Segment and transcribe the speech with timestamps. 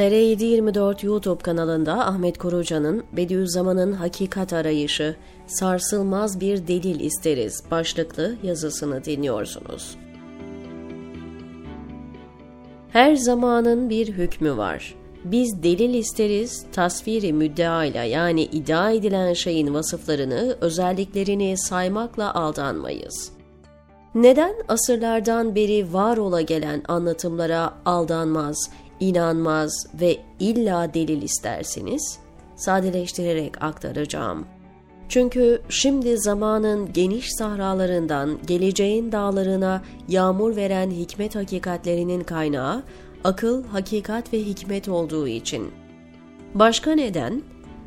[0.00, 9.96] TR724 YouTube kanalında Ahmet Koruca'nın Bediüzzaman'ın Hakikat Arayışı, Sarsılmaz Bir Delil isteriz başlıklı yazısını dinliyorsunuz.
[12.92, 14.94] Her zamanın bir hükmü var.
[15.24, 23.32] Biz delil isteriz, tasviri müddeayla yani iddia edilen şeyin vasıflarını, özelliklerini saymakla aldanmayız.
[24.14, 32.18] Neden asırlardan beri var ola gelen anlatımlara aldanmaz, inanmaz ve illa delil istersiniz?
[32.56, 34.46] Sadeleştirerek aktaracağım.
[35.08, 42.82] Çünkü şimdi zamanın geniş sahralarından geleceğin dağlarına yağmur veren hikmet hakikatlerinin kaynağı
[43.24, 45.70] akıl, hakikat ve hikmet olduğu için.
[46.54, 47.42] Başka neden?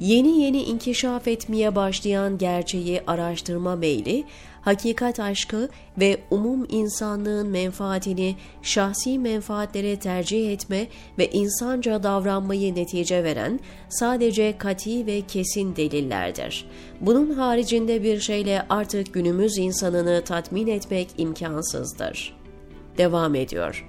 [0.00, 4.24] Yeni yeni inkişaf etmeye başlayan gerçeği araştırma meyli,
[4.60, 5.68] hakikat aşkı
[6.00, 10.86] ve umum insanlığın menfaatini şahsi menfaatlere tercih etme
[11.18, 16.68] ve insanca davranmayı netice veren sadece kati ve kesin delillerdir.
[17.00, 22.36] Bunun haricinde bir şeyle artık günümüz insanını tatmin etmek imkansızdır.
[22.98, 23.86] Devam ediyor.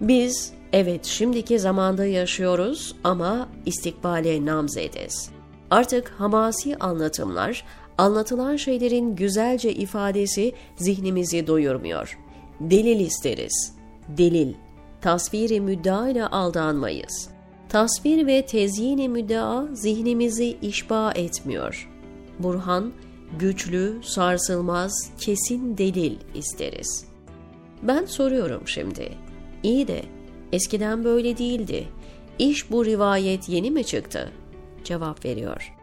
[0.00, 5.33] Biz evet şimdiki zamanda yaşıyoruz ama istikbale namzediz.
[5.74, 7.64] Artık hamasi anlatımlar,
[7.98, 12.18] anlatılan şeylerin güzelce ifadesi zihnimizi doyurmuyor.
[12.60, 13.74] Delil isteriz.
[14.08, 14.54] Delil.
[15.00, 17.28] Tasviri müddea ile aldanmayız.
[17.68, 21.90] Tasvir ve tezyini müddea zihnimizi işba etmiyor.
[22.38, 22.92] Burhan,
[23.38, 27.04] güçlü, sarsılmaz, kesin delil isteriz.
[27.82, 29.12] Ben soruyorum şimdi.
[29.62, 30.02] İyi de
[30.52, 31.88] eskiden böyle değildi.
[32.38, 34.32] İş bu rivayet yeni mi çıktı?
[34.84, 35.74] Cevap veriyor.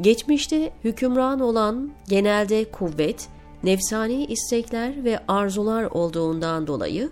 [0.00, 3.28] Geçmişte hükümran olan genelde kuvvet,
[3.62, 7.10] nefsani istekler ve arzular olduğundan dolayı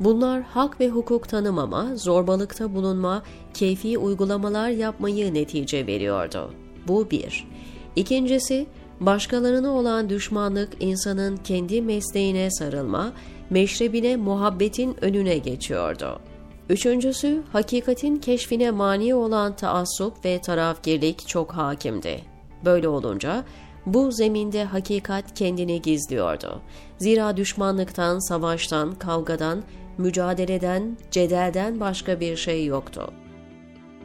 [0.00, 3.22] bunlar hak ve hukuk tanımama, zorbalıkta bulunma,
[3.54, 6.54] keyfi uygulamalar yapmayı netice veriyordu.
[6.88, 7.48] Bu bir.
[7.96, 8.66] İkincisi,
[9.00, 13.12] başkalarına olan düşmanlık insanın kendi mesleğine sarılma,
[13.50, 16.20] meşrebine muhabbetin önüne geçiyordu.
[16.68, 22.20] Üçüncüsü, hakikatin keşfine mani olan taassup ve tarafgirlik çok hakimdi.
[22.64, 23.44] Böyle olunca
[23.86, 26.60] bu zeminde hakikat kendini gizliyordu.
[26.98, 29.62] Zira düşmanlıktan, savaştan, kavgadan,
[29.98, 33.12] mücadeleden, cedelden başka bir şey yoktu.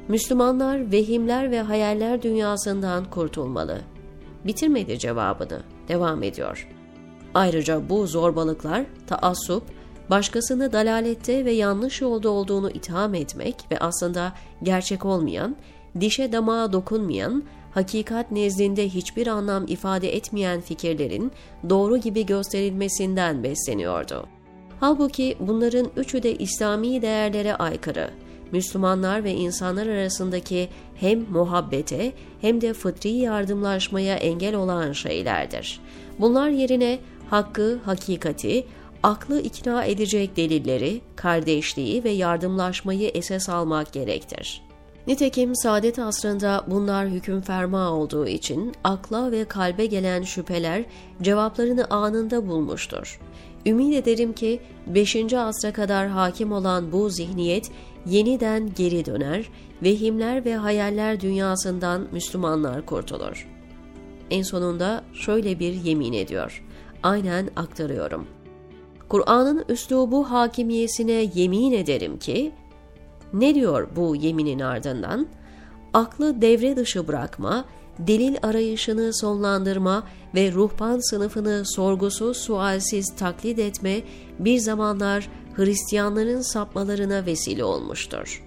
[0.08, 3.82] Müslümanlar vehimler ve hayaller dünyasından kurtulmalı.
[4.46, 6.68] Bitirmedi cevabını, devam ediyor.
[7.34, 9.64] Ayrıca bu zorbalıklar, taassup,
[10.10, 15.56] başkasını dalalette ve yanlış yolda olduğunu itham etmek ve aslında gerçek olmayan,
[16.00, 21.32] dişe damağa dokunmayan, hakikat nezdinde hiçbir anlam ifade etmeyen fikirlerin
[21.70, 24.26] doğru gibi gösterilmesinden besleniyordu.
[24.80, 28.10] Halbuki bunların üçü de İslami değerlere aykırı.
[28.52, 35.80] Müslümanlar ve insanlar arasındaki hem muhabbete hem de fıtri yardımlaşmaya engel olan şeylerdir.
[36.20, 38.66] Bunlar yerine hakkı, hakikati,
[39.08, 44.62] aklı ikna edecek delilleri, kardeşliği ve yardımlaşmayı esas almak gerektir.
[45.08, 50.86] Nitekim saadet asrında bunlar hüküm ferma olduğu için akla ve kalbe gelen şüpheler
[51.22, 53.20] cevaplarını anında bulmuştur.
[53.66, 55.34] Ümit ederim ki 5.
[55.34, 57.72] asra kadar hakim olan bu zihniyet
[58.06, 59.50] yeniden geri döner,
[59.84, 63.48] vehimler ve hayaller dünyasından Müslümanlar kurtulur.
[64.30, 66.64] En sonunda şöyle bir yemin ediyor.
[67.04, 68.37] Aynen aktarıyorum.
[69.10, 72.52] Kur'an'ın üslubu hakimiyesine yemin ederim ki,
[73.34, 75.28] ne diyor bu yeminin ardından?
[75.94, 77.66] Aklı devre dışı bırakma,
[78.00, 80.04] delil arayışını sonlandırma
[80.36, 84.02] ve ruhban sınıfını sorgusuz sualsiz taklit etme
[84.40, 88.47] bir zamanlar Hristiyanların sapmalarına vesile olmuştur.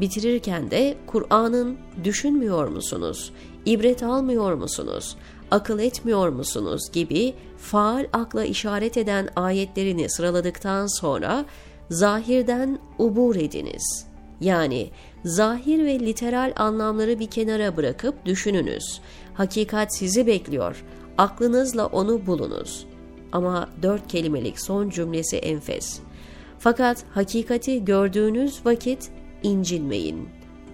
[0.00, 3.32] Bitirirken de Kur'an'ın düşünmüyor musunuz,
[3.64, 5.16] ibret almıyor musunuz,
[5.50, 11.44] akıl etmiyor musunuz gibi faal akla işaret eden ayetlerini sıraladıktan sonra
[11.90, 14.06] zahirden ubur ediniz.
[14.40, 14.90] Yani
[15.24, 19.00] zahir ve literal anlamları bir kenara bırakıp düşününüz.
[19.34, 20.84] Hakikat sizi bekliyor.
[21.18, 22.86] Aklınızla onu bulunuz.
[23.32, 26.00] Ama dört kelimelik son cümlesi enfes.
[26.58, 29.10] Fakat hakikati gördüğünüz vakit
[29.42, 30.28] incinmeyin.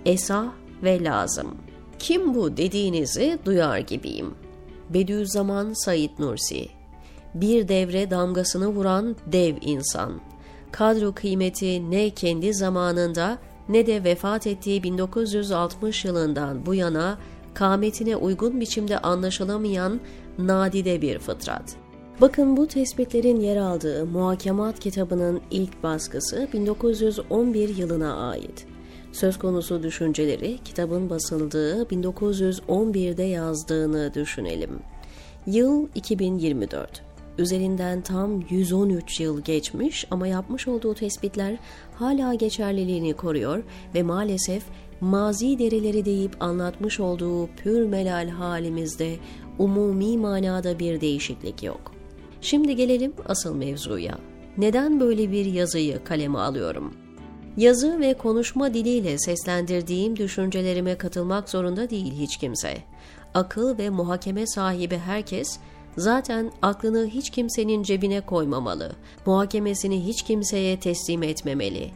[0.05, 0.53] Esa
[0.83, 1.55] ve lazım.
[1.99, 4.35] Kim bu dediğinizi duyar gibiyim.
[4.91, 6.69] Bediüzzaman Said Nursi
[7.35, 10.21] Bir devre damgasını vuran dev insan.
[10.73, 13.39] Kadro kıymeti ne kendi zamanında
[13.69, 17.19] ne de vefat ettiği 1960 yılından bu yana
[17.55, 20.01] kametine uygun biçimde anlaşılamayan
[20.39, 21.84] nadide bir fıtrat.
[22.21, 28.67] Bakın bu tespitlerin yer aldığı Muhakemat kitabının ilk baskısı 1911 yılına ait.
[29.13, 34.79] Söz konusu düşünceleri kitabın basıldığı 1911'de yazdığını düşünelim.
[35.47, 37.03] Yıl 2024.
[37.39, 41.59] Üzerinden tam 113 yıl geçmiş ama yapmış olduğu tespitler
[41.95, 43.63] hala geçerliliğini koruyor
[43.95, 44.63] ve maalesef
[45.01, 49.17] mazi derileri deyip anlatmış olduğu pür melal halimizde
[49.59, 51.94] umumi manada bir değişiklik yok.
[52.45, 54.19] Şimdi gelelim asıl mevzuya.
[54.59, 56.95] Neden böyle bir yazıyı kaleme alıyorum?
[57.57, 62.77] Yazı ve konuşma diliyle seslendirdiğim düşüncelerime katılmak zorunda değil hiç kimse.
[63.35, 65.59] Akıl ve muhakeme sahibi herkes
[65.97, 68.93] zaten aklını hiç kimsenin cebine koymamalı,
[69.27, 71.91] muhakemesini hiç kimseye teslim etmemeli.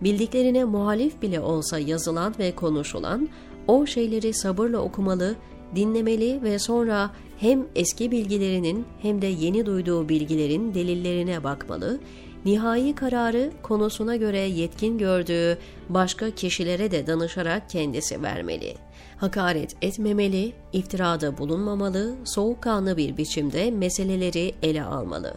[0.00, 3.28] Bildiklerine muhalif bile olsa yazılan ve konuşulan,
[3.66, 5.36] o şeyleri sabırla okumalı,
[5.74, 12.00] dinlemeli ve sonra hem eski bilgilerinin hem de yeni duyduğu bilgilerin delillerine bakmalı,
[12.44, 15.58] nihai kararı konusuna göre yetkin gördüğü
[15.88, 18.74] başka kişilere de danışarak kendisi vermeli.
[19.16, 25.34] Hakaret etmemeli, iftirada bulunmamalı, soğukkanlı bir biçimde meseleleri ele almalı.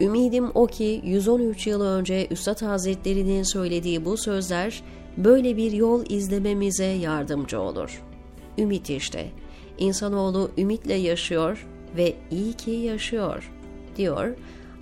[0.00, 4.82] Ümidim o ki 113 yıl önce Üstad Hazretleri'nin söylediği bu sözler
[5.16, 8.02] böyle bir yol izlememize yardımcı olur.
[8.58, 9.26] Ümit işte.
[9.78, 11.66] İnsanoğlu ümitle yaşıyor
[11.96, 13.52] ve iyi ki yaşıyor,
[13.96, 14.36] diyor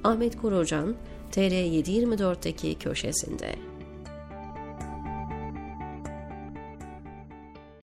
[0.05, 0.95] Ahmet Kurucan
[1.33, 3.55] TR724'teki köşesinde.